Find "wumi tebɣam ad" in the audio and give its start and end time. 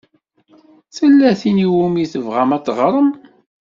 1.73-2.63